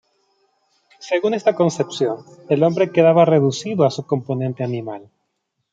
Según 1.09 1.35
esta 1.35 1.53
concepción, 1.53 2.25
el 2.49 2.63
hombre 2.63 2.91
quedaba 2.91 3.23
reducido 3.23 3.83
a 3.85 3.91
su 3.91 4.03
componente 4.07 4.63
animal. 4.63 5.11